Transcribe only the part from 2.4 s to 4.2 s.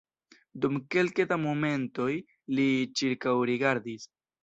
li ĉirkaŭrigardis.